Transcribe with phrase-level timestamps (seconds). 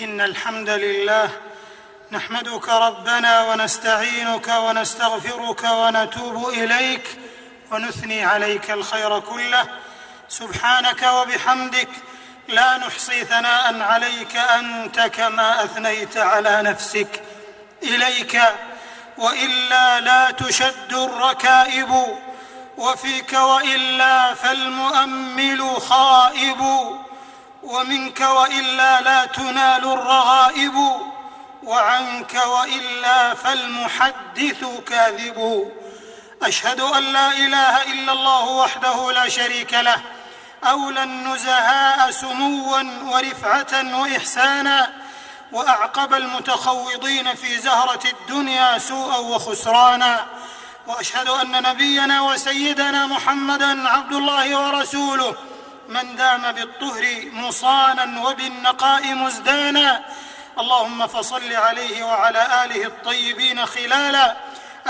[0.00, 1.30] إن الحمد لله
[2.12, 7.18] نحمدك ربنا ونستعينك ونستغفرك ونتوب إليك
[7.70, 9.64] ونثني عليك الخير كله.
[10.28, 11.88] سبحانك وبحمدك
[12.48, 17.22] لا نحصي ثناء عليك أنت كما أثنيت على نفسك
[17.82, 18.40] إليك.
[19.18, 22.18] وإلا لا تشد الركائب
[22.76, 26.60] وفيك وإلا فالمؤمل خائب.
[27.62, 30.74] ومنك وإلا لا تنال الرغائب
[31.62, 35.70] وعنك وإلا فالمحدث كاذب.
[36.42, 40.00] أشهد أن لا إله إلا الله وحده لا شريك له
[40.64, 44.92] أولى النزهاء سموا ورفعة وإحسانا
[45.52, 50.26] وأعقب المتخوضين في زهرة الدنيا سوءا وخسرانا.
[50.86, 55.34] وأشهد أن نبينا وسيدنا محمدا عبد الله ورسوله
[55.90, 60.04] من دام بالطهر مصانا وبالنقاء مزدانا.
[60.58, 64.36] اللهم فصل عليه وعلى آله الطيبين خلالا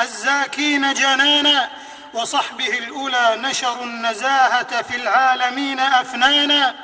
[0.01, 1.71] الزاكين جنانا
[2.15, 6.75] وصحبه الأولى نشروا النزاهة في العالمين أفنانا.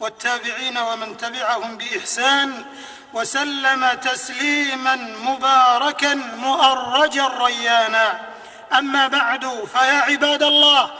[0.00, 2.64] والتابعين ومن تبعهم بإحسان
[3.12, 8.20] وسلم تسليما مباركا مؤرجا ريانا.
[8.78, 10.90] أما بعد فيا عباد الله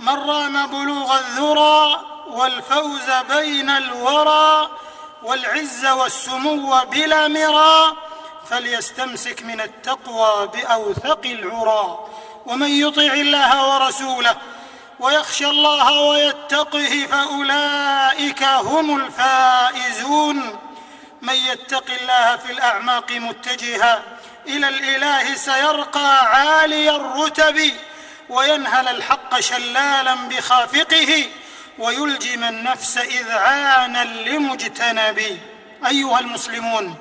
[0.00, 4.70] من رام بلوغ الذرى والفوز بين الورى
[5.22, 7.96] والعز والسمو بلا مرى
[8.50, 11.98] فليستمسك من التقوى بأوثق العرى
[12.46, 14.36] ومن يطع الله ورسوله
[15.00, 20.58] ويخشى الله ويتقه فأولئك هم الفائزون
[21.22, 24.02] من يتق الله في الأعماق متجها
[24.46, 27.72] إلى الإله سيرقى عالي الرتب
[28.30, 31.26] وينهل الحق شلالا بخافقه
[31.78, 35.38] ويلجم النفس إذعانا لمجتنب
[35.86, 36.94] أيها المسلمون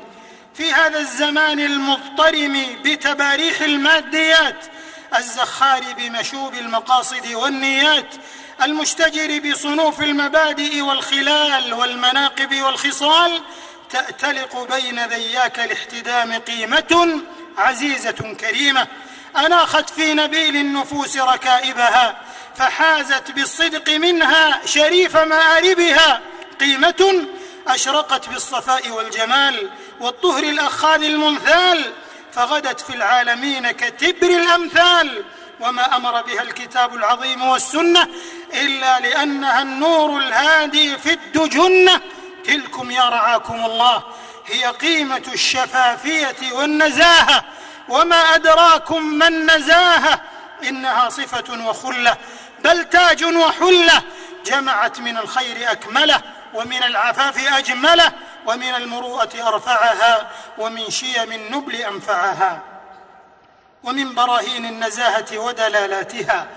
[0.53, 4.65] في هذا الزمان المضطرم بتباريح الماديات
[5.17, 8.15] الزخار بمشوب المقاصد والنيات
[8.63, 13.41] المشتجر بصنوف المبادئ والخلال والمناقب والخصال
[13.89, 17.21] تأتلق بين ذياك الاحتدام قيمة
[17.57, 18.87] عزيزة كريمة.
[19.37, 22.21] أناخت في نبيل النفوس ركائبها
[22.55, 26.21] فحازت بالصدق منها شريف مآربها.
[26.59, 27.25] قيمة
[27.67, 29.69] أشرقت بالصفاء والجمال
[29.99, 31.93] والطهر الأخاذ الممثال
[32.33, 35.23] فغدت في العالمين كتبر الأمثال.
[35.59, 38.07] وما أمر بها الكتاب العظيم والسنة
[38.53, 42.01] إلا لأنها النور الهادي في الدجنة.
[42.45, 44.03] تلكم يا رعاكم الله
[44.47, 47.43] هي قيمة الشفافية والنزاهة.
[47.89, 50.21] وما أدراكم ما النزاهة
[50.63, 52.17] إنها صفة وخلة
[52.63, 54.01] بل تاج وحلة
[54.45, 56.21] جمعت من الخير أكملة
[56.53, 58.11] ومن العفاف أجملة
[58.45, 62.61] ومن المروءة أرفعها ومن شيم النبل أنفعها.
[63.83, 66.47] ومن براهين النزاهة ودلالاتها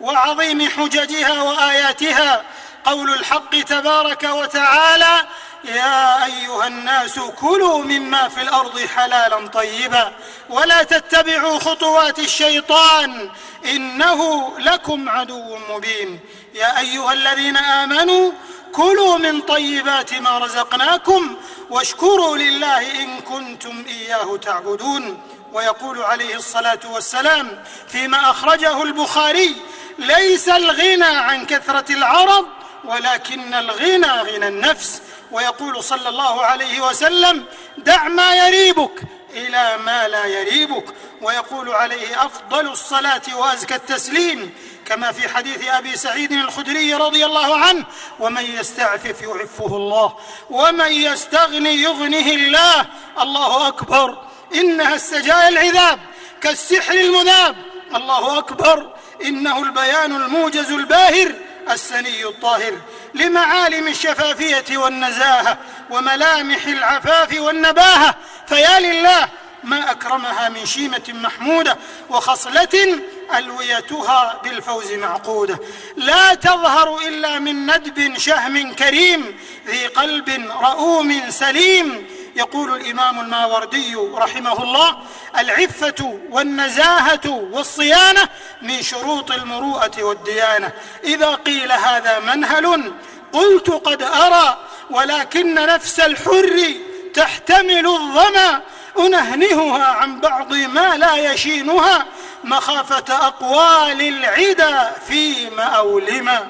[0.00, 2.42] وعظيم حججها وآياتها
[2.86, 5.26] قول الحق تبارك وتعالى
[5.64, 10.12] يا أيها الناس كلوا مما في الأرض حلالا طيبا
[10.48, 13.30] ولا تتبعوا خطوات الشيطان
[13.64, 16.20] إنه لكم عدو مبين.
[16.54, 18.32] يا أيها الذين آمنوا
[18.72, 21.36] كلوا من طيبات ما رزقناكم
[21.70, 25.22] واشكروا لله إن كنتم إياه تعبدون.
[25.52, 29.56] ويقول عليه الصلاة والسلام فيما أخرجه البخاري
[29.98, 32.46] ليس الغنى عن كثرة العرب
[32.86, 35.02] ولكن الغنى غنى النفس.
[35.32, 37.44] ويقول صلى الله عليه وسلم
[37.78, 39.02] دع ما يريبك
[39.34, 40.84] إلى ما لا يريبك.
[41.22, 44.54] ويقول عليه أفضل الصلاة وأزكى التسليم.
[44.86, 47.84] كما في حديث أبي سعيد الخدري رضي الله عنه
[48.20, 50.16] ومن يستعفف يعفه الله
[50.50, 52.86] ومن يستغني يغنه الله.
[53.20, 54.18] الله أكبر.
[54.54, 55.98] إنها السجايا العذاب
[56.40, 57.56] كالسحر المذاب.
[57.94, 58.94] الله أكبر.
[59.24, 61.34] إنه البيان الموجز الباهر.
[61.70, 62.72] السني الطاهر
[63.14, 65.58] لمعالم الشفافية والنزاهة
[65.90, 68.14] وملامح العفاف والنباهة.
[68.48, 69.28] فيا لله
[69.64, 71.76] ما أكرمها من شيمة محمودة
[72.10, 73.00] وخصلة
[73.38, 75.58] ألويتها بالفوز معقودة.
[75.96, 82.06] لا تظهر إلا من ندب شهم كريم ذي قلب رؤوم سليم
[82.36, 84.96] يقول الإمام الماوردي رحمه الله
[85.38, 88.28] العفة والنزاهة والصيانة
[88.62, 90.72] من شروط المروءة والديانة.
[91.04, 92.92] إذا قيل هذا منهل
[93.32, 94.58] قلت قد أرى
[94.90, 96.74] ولكن نفس الحر
[97.14, 98.62] تحتمل الظمأ.
[98.98, 102.06] أنهنهها عن بعض ما لا يشينها
[102.44, 106.46] مخافة أقوال العدا في ماولما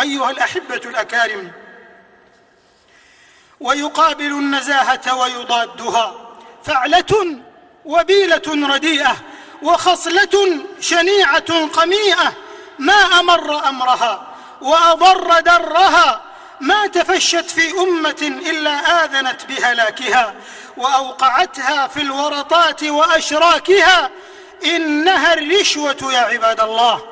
[0.00, 1.52] أيها الأحبة الأكارم
[3.60, 6.14] ويقابل النزاهة ويضادها.
[6.64, 7.40] فعلة
[7.84, 9.16] وبيلة رديئة
[9.62, 12.32] وخصلة شنيعة قميئة.
[12.78, 14.26] ما أمر أمرها
[14.60, 16.20] وأضر درها.
[16.60, 20.34] ما تفشت في أمة إلا آذنت بهلاكها
[20.76, 24.10] وأوقعتها في الورطات وأشراكها.
[24.64, 27.02] إنها الرشوة يا عباد الله.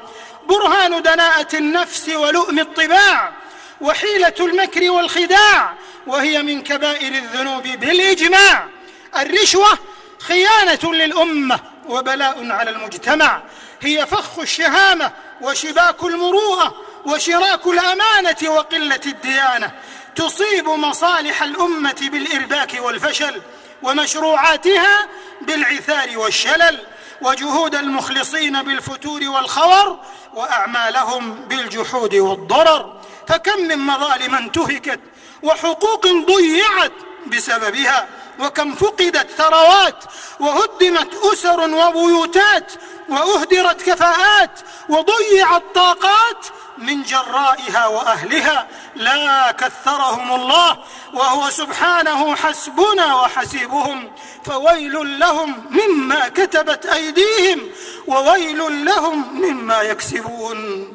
[0.48, 3.32] برهان دناءة النفس ولؤم الطباع.
[3.80, 5.74] وحيلة المكر والخداع.
[6.06, 7.62] وهي من كبائر الذنوب.
[7.62, 8.68] بالإجماع
[9.16, 9.78] الرشوة
[10.18, 13.42] خيانة للأمة وبلاء على المجتمع.
[13.80, 19.70] هي فخ الشهامة وشباك المروءة وشراك الأمانة وقلة الديانة.
[20.16, 23.42] تصيب مصالح الأمة بالإرباك والفشل
[23.82, 25.08] ومشروعاتها
[25.40, 26.78] بالعثار والشلل.
[27.22, 30.00] وجهود المخلصين بالفتور والخور
[30.34, 33.00] وأعمالهم بالجحود والضرر.
[33.28, 35.00] فكم من مظالم انتهكت
[35.42, 36.92] وحقوق ضيعت
[37.26, 38.08] بسببها
[38.38, 40.04] وكم فقدت ثروات
[40.40, 42.72] وهدمت أسر وبيوتات
[43.08, 46.46] وأهدرت كفاءات وضيعت طاقات
[46.78, 48.68] من جرائها وأهلها.
[48.94, 50.78] لا كثرهم الله
[51.14, 54.12] وهو سبحانه حسبنا وحسيبهم.
[54.44, 57.70] فويل لهم مما كتبت أيديهم
[58.06, 60.92] وويل لهم مما يكسبون.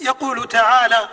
[0.00, 1.08] يقول تعالى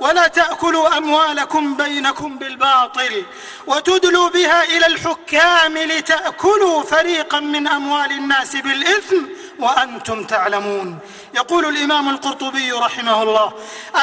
[0.00, 3.24] ولا تأكلوا أموالكم بينكم بالباطل
[3.66, 9.24] وتدلوا بها إلى الحكام لتأكلوا فريقا من أموال الناس بالإثم
[9.58, 10.98] وأنتم تعلمون.
[11.34, 13.52] يقول الإمام القرطبي رحمه الله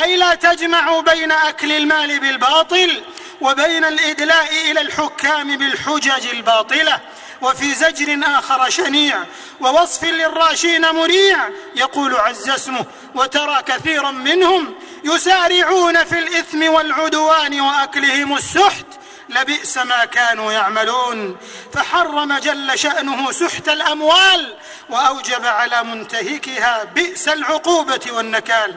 [0.03, 3.01] أي لا تجمعوا بين أكل المال بالباطل
[3.42, 7.00] وبين الإدلاء إلى الحكام بالحجج الباطلة.
[7.42, 9.24] وفي زجر آخر شنيع
[9.62, 14.75] ووصف للراشين مريع يقول عز اسمه وترى كثيرا منهم
[15.06, 18.86] يسارعون في الإثم والعدوان وأكلهم السحت
[19.30, 21.38] لبئس ما كانوا يعملون.
[21.74, 24.54] فحرم جل شأنه سحت الأموال
[24.90, 28.75] وأوجب على منتهكها بئس العقوبة والنكال.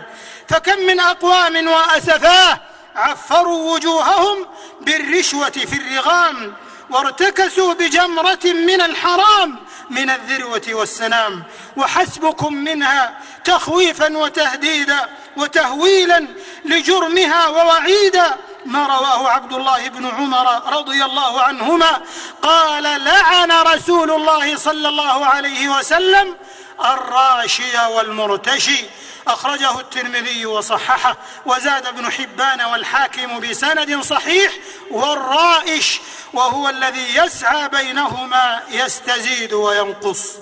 [0.49, 2.61] فكم من أقوام وأسفاه
[2.97, 4.47] عفروا وجوههم
[4.81, 6.55] بالرشوة في الرغام
[6.91, 9.59] وارتكسوا بجمرة من الحرام
[9.91, 11.43] من الذروة والسنام
[11.77, 16.27] وحسبكم منها تخويفا وتهديدا وتهويلا
[16.65, 18.37] لجرمها ووعيدا
[18.67, 22.01] ما رواه عبد الله بن عمر رضي الله عنهما.
[22.43, 26.35] قال لعن رسول الله صلى الله عليه وسلم
[26.81, 28.85] الراشي والمرتشي.
[29.29, 31.17] أخرجه الترمذي وصححه
[31.47, 34.53] وزاد ابن حبان والحاكم بسند صحيح
[34.91, 36.01] والرائش
[36.33, 40.37] وهو الذي يسعى بينهما يستزيد وينقص.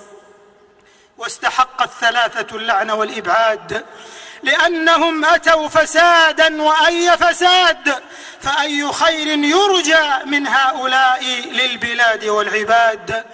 [1.18, 3.86] واستحق الثلاثة اللعن والإبعاد.
[4.42, 8.02] لأنهم أتوا فسادا وأي فساد
[8.40, 13.24] فأي خير يرجى من هؤلاء للبلاد والعباد.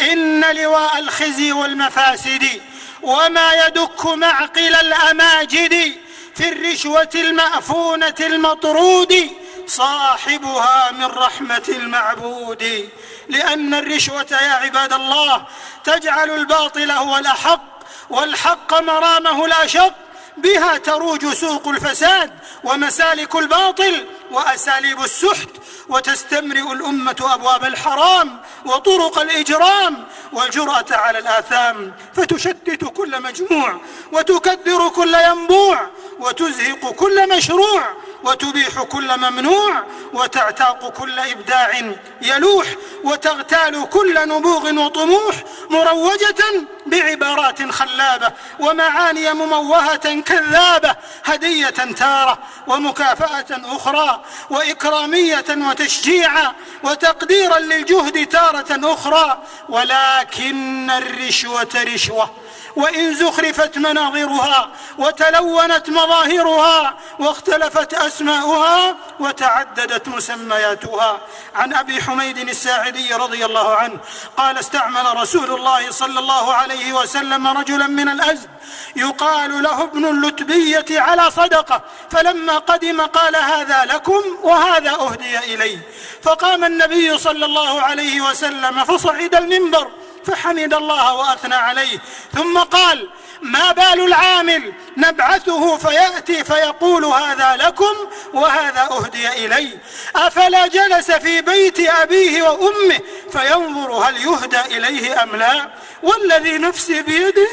[0.00, 2.62] إن لواء الخزي والمفاسد
[3.02, 5.98] وما يدك معقل الأماجد
[6.34, 9.30] في الرشوة المأفونة المطرود
[9.66, 12.88] صاحبها من رحمة المعبود.
[13.28, 15.44] لأن الرشوة يا عباد الله
[15.84, 17.62] تجعل الباطل هو الأحق
[18.10, 19.94] والحق مرامه الأشق.
[20.36, 25.48] بها تروج سوق الفساد ومسالك الباطل وأساليب السحت
[25.88, 33.80] وتستمرئ الأمة أبواب الحرام وطرق الإجرام والجرأة على الآثام فتشتت كل مجموع
[34.12, 37.82] وتكدر كل ينبوع وتزهق كل مشروع
[38.24, 39.82] وتبيح كل ممنوع
[40.12, 42.66] وتعتاق كل إبداع يلوح
[43.04, 45.34] وتغتال كل نبوغ وطموح
[45.70, 58.94] مروجة بعبارات خلابة ومعاني مموهة كذابة هدية تارة ومكافأة أخرى وإكرامية وتشجيعا وتقديرا للجهد تارة
[58.94, 62.30] أخرى ولكن الرشوة رشوة
[62.78, 71.20] وإن زخرفت مناظرها وتلونت مظاهرها واختلفت أسماؤها وتعددت مسمياتها.
[71.54, 73.98] عن أبي حميد الساعدي رضي الله عنه
[74.36, 78.50] قال استعمل رسول الله صلى الله عليه وسلم رجلا من الأزد
[78.96, 85.78] يقال له ابن اللتبية على صدقة فلما قدم قال هذا لكم وهذا أهدي إلي.
[86.22, 89.88] فقام النبي صلى الله عليه وسلم فصعد المنبر
[90.26, 91.98] فحمد الله وأثنى عليه.
[92.34, 93.08] ثم قال
[93.42, 97.94] ما بال العامل نبعثه فيأتي فيقول هذا لكم
[98.34, 99.78] وهذا أهدي الي
[100.16, 103.00] أفلا جلس في بيت أبيه وأمه
[103.32, 105.70] فينظر هل يهدى إليه أم لا.
[106.02, 107.48] والذي نفسي بيده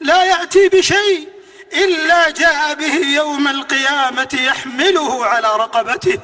[0.00, 1.28] لا يأتي بشيء
[1.72, 6.18] إلا جاء به يوم القيامة يحمله على رقبته.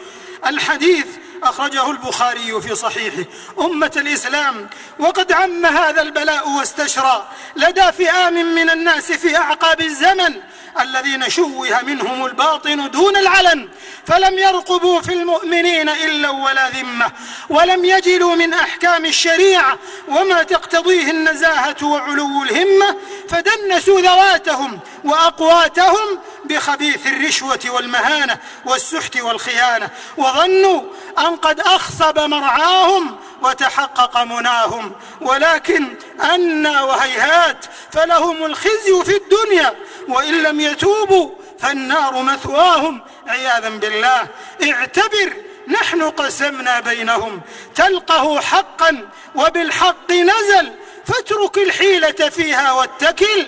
[0.46, 1.06] الحديث
[1.42, 3.24] أخرجه البخاري في صحيحه.
[3.60, 7.28] أمة الإسلام وقد عم هذا البلاء واستشرى.
[7.56, 10.34] لدى فئام من الناس في أعقاب الزمن
[10.80, 13.68] الذين شوه منهم الباطن دون العلن
[14.06, 17.12] فلم يرقبوا في المؤمنين إلا ولا ذمة
[17.48, 19.78] ولم يجلوا من أحكام الشريعة
[20.08, 22.96] وما تقتضيه النزاهة وعلو الهمة
[23.28, 30.82] فدنسوا ذواتهم وأقواتهم بخبيث الرشوة والمهانة والسحت والخيانة وظنوا
[31.18, 39.74] أن قد أخصب مرعاهم وتحقق مناهم ولكن أنا وهيهات فلهم الخزي في الدنيا
[40.08, 43.00] وإن لم يتوبوا فالنار مثواهم.
[43.28, 44.28] عياذا بالله
[44.62, 45.36] اعتبر
[45.68, 47.40] نحن قسمنا بينهم
[47.74, 50.72] تلقه حقا وبالحق نزل
[51.06, 53.46] فاترك الحيلة فيها واتكل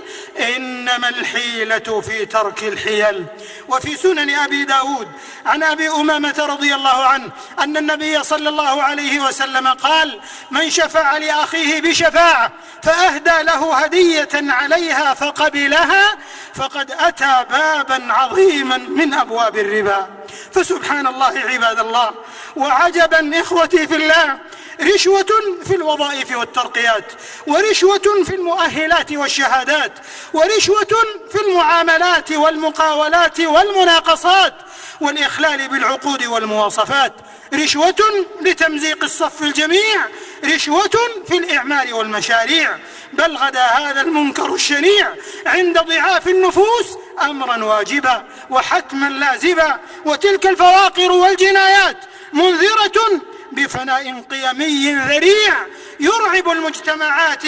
[0.56, 3.26] إنما الحيلة في ترك الحيل.
[3.68, 5.08] وفي سنن أبي داود
[5.46, 11.16] عن أبي أمامة رضي الله عنه أن النبي صلى الله عليه وسلم قال من شفع
[11.16, 16.18] لأخيه بشفاعة فأهدى له هدية عليها فقبلها
[16.54, 20.08] فقد أتى بابا عظيما من أبواب الربا
[20.52, 22.10] فسبحان الله عباد الله
[22.56, 24.38] وعجبا إخوتي في الله
[24.82, 25.26] رشوة
[25.64, 27.12] في الوظائف والترقيات
[27.46, 29.92] ورشوة في المؤهلات والشهادات
[30.32, 30.88] ورشوة
[31.32, 34.54] في المعاملات والمقاولات والمناقصات
[35.00, 37.12] والإخلال بالعقود والمواصفات.
[37.54, 40.06] رشوة لتمزيق الصف الجميع
[40.44, 40.90] رشوة
[41.28, 42.78] في الإعمال والمشاريع.
[43.12, 45.14] بل غدا هذا المنكر الشنيع
[45.46, 46.86] عند ضعاف النفوس
[47.22, 51.96] أمرا واجبا وحتما لازما وتلك الفواقر والجنايات
[52.32, 53.20] منذرة
[53.52, 55.54] بفناء قيمي ذريع
[56.00, 57.42] يرعب المجتمعات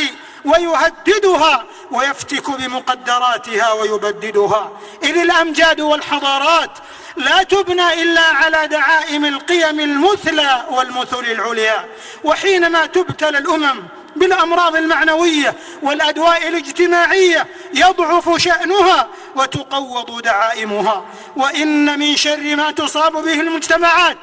[0.45, 4.73] ويهددها ويفتك بمقدراتها ويبددها.
[5.03, 6.71] إذ الأمجاد والحضارات
[7.17, 11.89] لا تبنى إلا على دعائم القيم المثلى والمثل العليا.
[12.25, 13.83] وحينما تبتلى الأمم
[14.17, 21.05] بالأمراض المعنوية والأدواء الاجتماعية يضعف شأنها وتقوض دعائمها.
[21.37, 24.19] وإن من شر ما تصاب به المجتمعات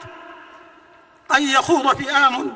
[1.35, 2.53] أن يخوض فئام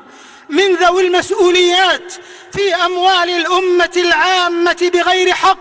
[0.48, 2.12] من ذوي المسؤوليات
[2.52, 5.58] في أموال الأمة العامة بغير حق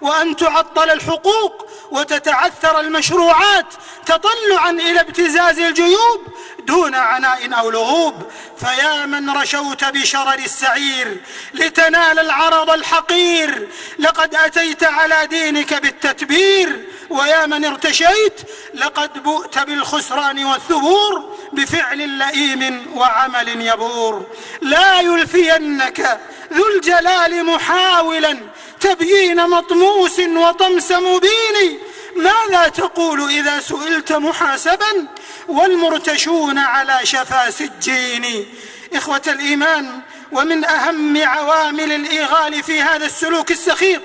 [0.00, 3.66] وأن تعطل الحقوق وتتعثر المشروعات
[4.06, 6.26] تطلعا إلى ابتزاز الجيوب
[6.66, 8.14] دون عناء أو لغوب.
[8.56, 11.20] فيا من رشوت بشرر السعير
[11.54, 16.88] لتنال العرض الحقير لقد أتيت على دينك بالتتبير.
[17.10, 18.40] ويا من ارتشيت
[18.74, 24.26] لقد بؤت بالخسران والثبور بفعل لئيم وعمل يبور.
[24.60, 26.20] لا يلفينك
[26.52, 28.38] ذو الجلال محاولا
[28.84, 31.78] تبيين مطموس وطمس مبين
[32.16, 35.06] ماذا تقول إذا سئلت محاسبا
[35.48, 38.46] والمرتشون على شفا سجين؟
[38.94, 40.00] إخوة الإيمان
[40.32, 44.00] ومن أهم عوامل الإيغال في هذا السلوك السخيف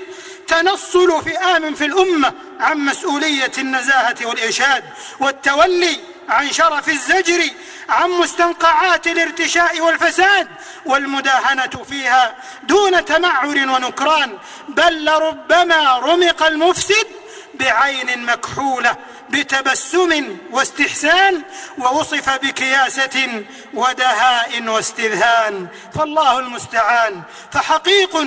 [0.48, 4.84] تنصل فئام في الأمة عن مسؤولية النزاهة والإرشاد
[5.20, 7.44] والتولي عن شرف الزجر
[7.90, 10.48] عن مستنقعات الارتشاء والفساد
[10.86, 17.08] والمداهنة فيها دون تمعر ونكران بل لربما رمق المفسد
[17.54, 18.96] بعين مكحولة
[19.30, 21.42] بتبسم واستحسان
[21.78, 23.44] ووصف بكياسة
[23.74, 25.68] ودهاء واستذهان.
[25.96, 27.22] فالله المستعان.
[27.52, 28.18] فحقيق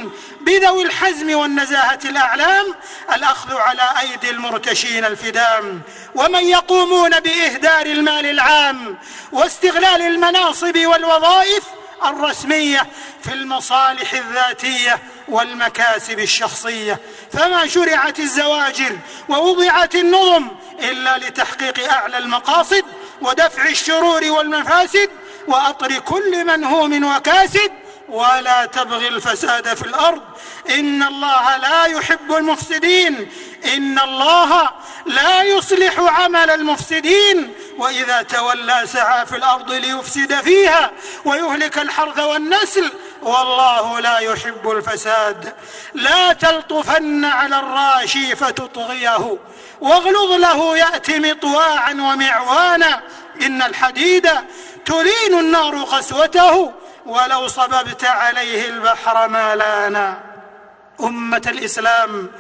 [0.40, 2.75] بذوي الحزم والنزاهة الأعلام
[3.14, 5.82] الأخذ على أيدي المرتشين الفدام.
[6.14, 8.99] ومن يقومون بإهدار المال العام
[9.32, 11.64] واستغلال المناصب والوظائف
[12.11, 12.87] الرسمية
[13.23, 16.99] في المصالح الذاتية والمكاسب الشخصية.
[17.32, 20.49] فما شرعت الزواجر ووضعت النظم
[20.82, 22.85] إلا لتحقيق أعلى المقاصد
[23.21, 25.11] ودفع الشرور والمفاسد
[25.49, 27.71] وأطر كل منهوم وكاسد
[28.12, 30.23] ولا تبغي الفساد في الأرض.
[30.71, 33.33] إن الله لا يحب المفسدين.
[33.75, 34.71] إن الله
[35.07, 37.54] لا يصلح عمل المفسدين.
[37.78, 40.90] وإذا تولى سعى في الأرض ليفسد فيها
[41.25, 42.92] ويهلك الحرث والنسل
[43.23, 45.54] والله لا يحب الفساد.
[45.95, 49.38] لا تلطفن على الراشي فتطغيه.
[49.81, 53.02] واغلظ له يأتي مطواعا ومعوانا.
[53.42, 54.31] إن الحديد
[54.87, 56.73] تلين النار قسوته.
[57.06, 60.21] ولو صببت عليه البحر ما لانا.
[61.00, 62.30] أمة الإسلام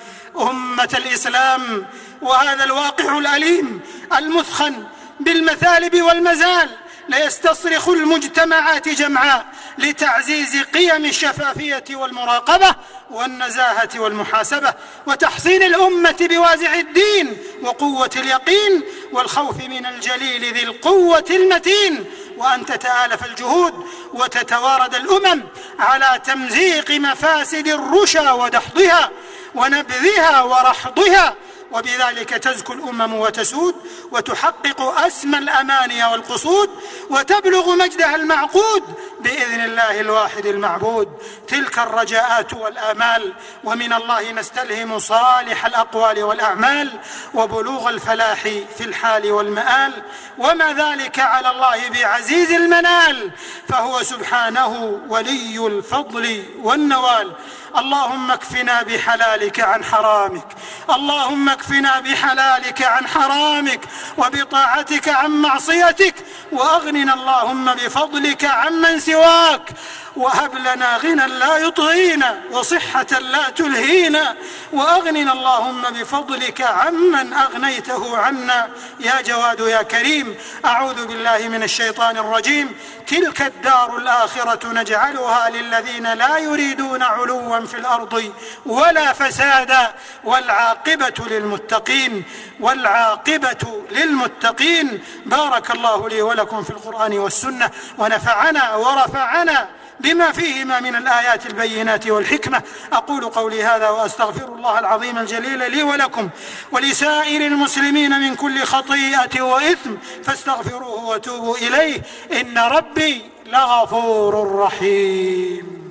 [0.40, 1.86] أمة الإسلام
[2.22, 3.80] وهذا الواقع الأليم
[4.18, 4.86] المثخن
[5.20, 6.70] بالمثالب والمزال
[7.08, 9.46] ليستصرخ المجتمعات جمعاء
[9.78, 12.74] لتعزيز قيم الشفافية والمراقبة
[13.10, 14.74] والنزاهة والمحاسبة
[15.06, 22.04] وتحصين الأمة بوازع الدين وقوة اليقين والخوف من الجليل ذي القوة المتين
[22.42, 25.42] وأن تتآلف الجهود وتتوارد الأمم
[25.78, 29.10] على تمزيق مفاسد الرشا ودحضها
[29.54, 31.34] ونبذها ورحضها
[31.72, 33.74] وبذلك تزكو الأمم وتسود
[34.10, 36.70] وتحقق أسمى الأماني والقصود
[37.10, 38.82] وتبلغ مجدها المعقود
[39.20, 41.08] بإذن الله الواحد المعبود.
[41.48, 43.32] تلك الرجاءات والآمال
[43.64, 46.90] ومن الله نستلهم صالح الأقوال والأعمال
[47.34, 48.42] وبلوغ الفلاح
[48.78, 50.02] في الحال والمآل.
[50.38, 53.30] وما ذلك على الله بعزيز المنال
[53.68, 57.32] فهو سبحانه ولي الفضل والنوال.
[57.78, 60.46] اللهم اكفنا بحلالك عن حرامك.
[60.90, 63.80] اللهم اكفنا بحلالك عن حرامك
[64.18, 66.14] وبطاعتك عن معصيتك.
[66.52, 69.70] وأغننا اللهم بفضلك عمن سواك.
[70.16, 74.36] وهب لنا غنى لا يطغينا وصحة لا تلهينا
[74.72, 78.70] وأغننا اللهم بفضلك عمن أغنيته عنا.
[79.00, 82.76] يا جواد يا كريم أعوذ بالله من الشيطان الرجيم.
[83.06, 88.32] تلك الدار الآخرة نجعلها للذين لا يريدون علوا في الأرض
[88.66, 89.94] ولا فسادا.
[90.24, 92.24] والعاقبة للمتقين
[92.60, 95.04] والعاقبة للمتقين.
[95.26, 99.68] بارك الله لي ولكم في القرآن والسنة ونفعنا ورفعنا
[100.02, 102.62] بما فيهما من الآيات البينات والحكمة.
[102.92, 106.28] أقول قولي هذا وأستغفر الله العظيم الجليل لي ولكم
[106.72, 112.02] ولسائر المسلمين من كل خطيئة وإثم فاستغفروه وتوبوا إليه.
[112.32, 115.82] إن ربي لغفور رحيم.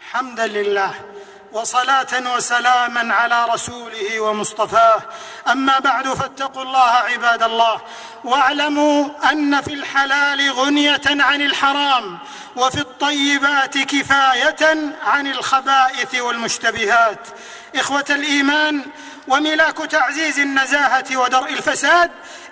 [0.00, 0.94] حمدا لله.
[1.54, 5.02] وصلاة وسلاما على رسوله ومصطفاه.
[5.48, 7.80] أما بعد فاتقوا الله عباد الله
[8.24, 12.18] واعلموا أن في الحلال غنية عن الحرام
[12.56, 17.28] وفي الطيبات كفاية عن الخبائث والمشتبهات.
[17.74, 18.84] إخوة الإيمان
[19.28, 22.10] وملاك تعزيز النزاهة ودرء الفساد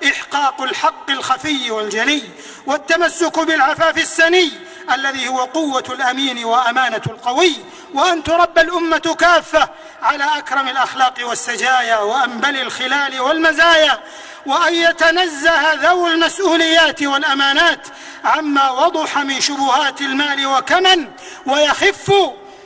[0.09, 2.23] إحقاق الحق الخفي والجلي
[2.67, 4.51] والتمسك بالعفاف السني
[4.95, 7.57] الذي هو قوة الأمين وأمانة القوي
[7.95, 9.69] وأن تربى الأمة كافة
[10.03, 14.01] على أكرم الأخلاق والسجايا وأنبل الخلال والمزايا
[14.47, 17.87] وأن يتنزه ذو المسؤوليات والأمانات
[18.25, 21.09] عما وضح من شبهات المال وكمن
[21.47, 22.13] ويخف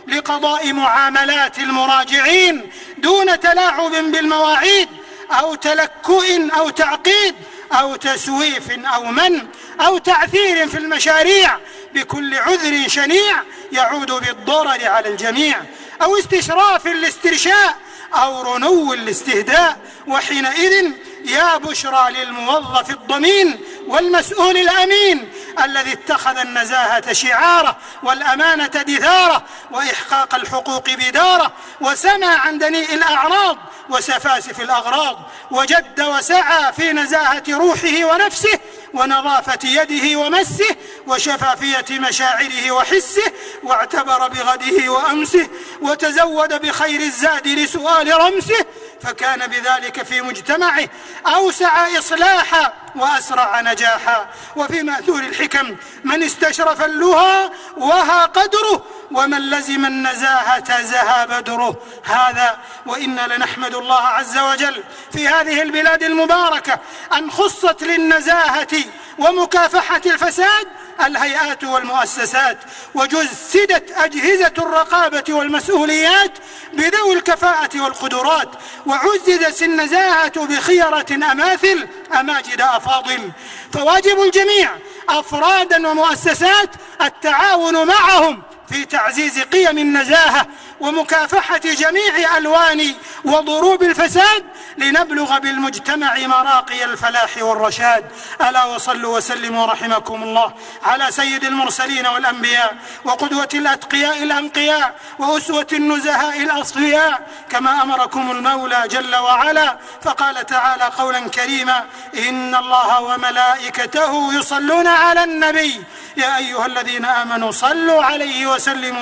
[0.07, 4.89] لقضاء معاملات المراجعين دون تلاعب بالمواعيد
[5.31, 6.25] أو تلكؤ
[6.59, 7.35] أو تعقيد
[7.73, 9.47] أو تسويف أو من
[9.81, 11.59] أو تعثير في المشاريع
[11.95, 13.43] بكل عذر شنيع
[13.73, 15.61] يعود بالضرر على الجميع
[16.03, 17.77] أو استشراف لاسترشاء
[18.15, 20.93] أو رنو لاستهداء وحينئذ
[21.27, 25.33] يا بشرى للموظف الضمين والمسؤول الأمين
[25.65, 33.59] الذي اتخذ النزاهة شعاره والأمانة دثاره وإحقاق الحقوق بداره وسمى عن دنيء الأعراض
[33.89, 35.19] وسفاسف الأغراض
[35.51, 38.59] وجد وسعى في نزاهة روحه ونفسه
[38.95, 45.49] ونظافة يده ومسه وشفافية مشاعره وحسه واعتبر بغده وأمسه
[45.83, 48.67] وتزود بخير الزاد لسؤال رمسه
[49.01, 50.89] فكان بذلك في مجتمعه
[51.27, 52.86] أوسع إصلاحا.
[52.97, 54.27] وأسرع نجاحا.
[54.57, 61.77] وفي مأثور الحكم من استشرف اللهى وها قدره ومن لزم النزاهة زها بدره.
[62.05, 66.79] هذا وإنا لنحمد الله عز وجل في هذه البلاد المباركة
[67.13, 68.85] أن خصت للنزاهة
[69.19, 70.67] ومكافحة الفساد
[71.07, 72.59] الهيئات والمؤسسات
[72.95, 76.33] وجسدت أجهزة الرقابة والمسؤوليات
[76.73, 78.49] بذوي الكفاءة والقدرات
[78.87, 81.89] وعززت النزاهة بخيرة أماثل
[82.21, 83.31] أماجد افاضل
[83.73, 84.71] فواجب الجميع
[85.09, 86.71] أفرادا ومؤسسات
[87.03, 88.43] التعاون معهم.
[88.69, 90.47] في تعزيز قيم النزاهة
[90.81, 94.45] ومكافحة جميع ألوان وضروب الفساد
[94.79, 98.05] لنبلغ بالمجتمع مراقي الفلاح والرشاد.
[98.41, 107.27] ألا وصلوا وسلموا رحمكم الله على سيد المرسلين والأنبياء وقدوة الأتقياء الأنقياء وأسوة النزهاء الأصفياء.
[107.51, 111.85] كما أمركم المولى جل وعلا فقال تعالى قولا كريما
[112.29, 115.85] إن الله وملائكته يصلون على النبي.
[116.17, 118.56] يا أيها الذين آمنوا صلوا عليه وسلموا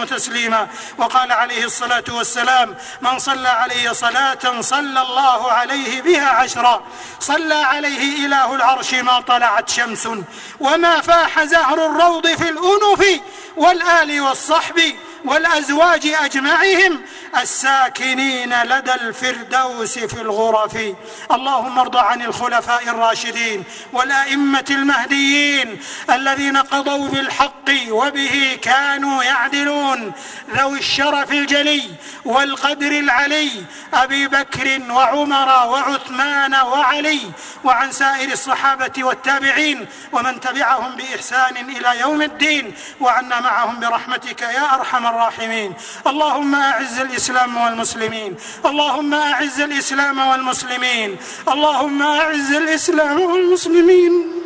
[0.04, 0.68] تسليما.
[0.98, 6.82] وقال عليه الصلاة والسلام من صلى علي صلاة صلى الله عليه بها عشرا.
[7.20, 10.08] صلى عليه إله العرش ما طلعت شمس.
[10.60, 13.20] وما فاح زهر الروض في الانف
[13.56, 17.02] والآل والصحب والأزواج أجمعهم
[17.42, 20.78] الساكنين لدى الفردوس في الغرف.
[21.32, 30.12] اللهم ارض عن الخلفاء الراشدين والأئمة المهديين الذين قضوا بالحق وبه كانوا يعدلون.
[30.50, 31.90] ذوي الشرف الجلي
[32.24, 33.50] والقدر العلي
[33.94, 37.20] أبي بكر وعمر وعثمان وعلي
[37.64, 45.06] وعن سائر الصحابة والتابعين ومن تبعهم بإحسان إلى يوم الدين وعنا معهم برحمتك يا أرحم
[45.06, 45.74] الراحمين.
[46.06, 48.36] اللهم أعز الإسلام والمسلمين.
[48.66, 51.16] اللهم أعز الإسلام والمسلمين.
[51.48, 54.43] اللهم أعز الإسلام والمسلمين.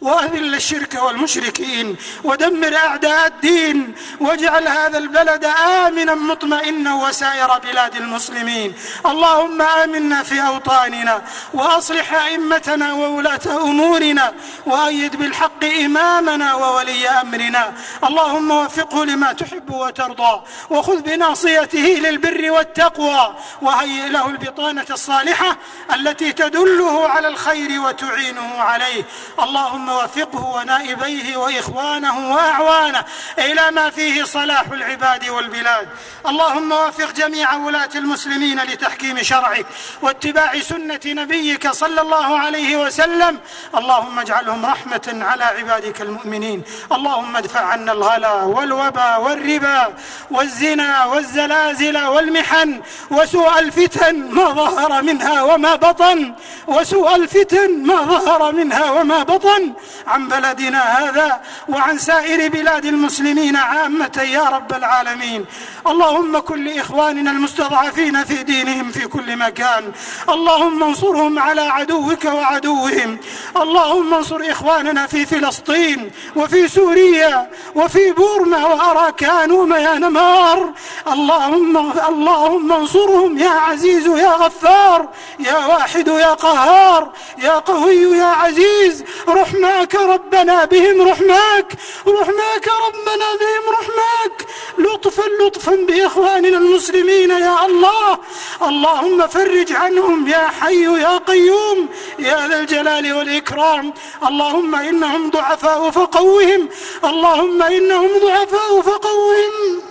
[0.00, 8.74] وأذل الشرك والمشركين ودمر أعداء الدين واجعل هذا البلد آمنا مطمئنا وسائر بلاد المسلمين.
[9.06, 11.22] اللهم آمنا في أوطاننا
[11.54, 14.34] وأصلح أئمتنا وولاة أمورنا
[14.66, 17.72] وأيد بالحق إمامنا وولي أمرنا.
[18.04, 25.56] اللهم وفقه لما تحب وترضى وخذ بناصيته للبر والتقوى وهيئ له البطانة الصالحة
[25.94, 29.04] التي تدله على الخير وتعينه عليه.
[29.42, 33.04] اللهم وفقه ونائبيه وإخوانه وأعوانه
[33.38, 35.88] إلى ما فيه صلاح العباد والبلاد.
[36.26, 39.66] اللهم وفق جميع ولاة المسلمين لتحكيم شرعك
[40.02, 43.38] واتباع سنة نبيك صلى الله عليه وسلم.
[43.74, 46.62] اللهم اجعلهم رحمة على عبادك المؤمنين.
[46.92, 49.94] اللهم ادفع عنا الغلا والوبا والربا
[50.30, 56.34] والزنا والزلازل والمحن وسوء الفتن ما ظهر منها وما بطن
[56.66, 59.72] وسوء الفتن ما ظهر منها وما بطن
[60.06, 65.46] عن بلدنا هذا وعن سائر بلاد المسلمين عامة يا رب العالمين.
[65.86, 69.92] اللهم كن لإخواننا المستضعفين في دينهم في كل مكان.
[70.28, 73.18] اللهم انصرهم على عدوك وعدوهم.
[73.56, 80.72] اللهم انصر إخواننا في فلسطين وفي سوريا وفي بورما وأراكان وميانمار
[81.12, 81.76] اللهم
[82.08, 85.08] اللهم انصرهم يا عزيز يا غفار.
[85.38, 87.12] يا واحد يا قهار.
[87.38, 88.99] يا قوي يا عزيز.
[89.30, 91.72] رحماك ربنا بهم رحماك
[92.06, 94.46] رحماك ربنا بهم رحماك.
[94.78, 98.18] لطفا لطفا بإخواننا المسلمين يا الله.
[98.62, 101.88] اللهم فرج عنهم يا حي يا قيوم
[102.18, 103.92] يا ذا الجلال والإكرام.
[104.26, 106.68] اللهم إنهم ضعفاء فقوهم.
[107.04, 109.82] اللهم إنهم ضعفاء فقوهم.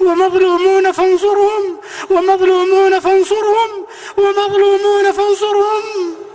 [0.00, 1.80] ومظلومون فانصرهم
[2.10, 3.86] ومظلومون فانصرهم
[4.18, 5.82] ومظلومون فانصرهم.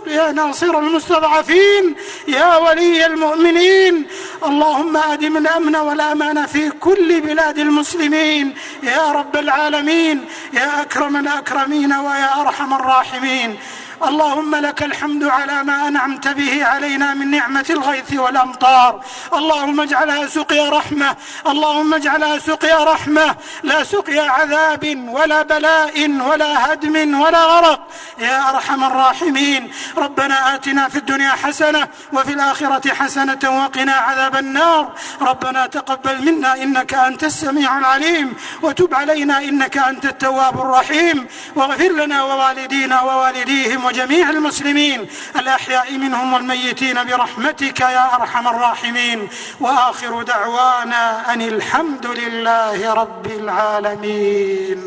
[0.06, 1.96] يا ناصر المستضعفين
[2.28, 4.06] يا ولي المؤمنين.
[4.44, 8.54] اللهم آدم الامن والامان في كل بلاد المسلمين.
[8.82, 13.58] يا رب العالمين يا أكرم الأكرمين ويا أرحم الراحمين.
[14.04, 19.00] اللهم لك الحمد على ما أنعمت به علينا من نعمة الغيث والأمطار.
[19.34, 21.16] اللهم اجعلها سقيا رحمة.
[21.46, 23.36] اللهم اجعلها سقيا رحمة.
[23.62, 27.80] لا سقيا عذاب ولا بلاء ولا هدم ولا غرق.
[28.18, 29.70] يا أرحم الراحمين.
[29.96, 34.92] ربنا آتنا في الدنيا حسنة وفي الآخرة حسنة وقنا عذاب النار.
[35.20, 38.36] ربنا تقبل منا إنك أنت السميع العليم.
[38.62, 41.26] وتب علينا إنك أنت التواب الرحيم.
[41.56, 49.28] واغفر لنا ووالدينا ووالديهم وجميع المسلمين الأحياء منهم والميتين برحمتك يا أرحم الراحمين
[49.60, 54.82] وآخر دعوانا أن الحمد لله رب العالمين.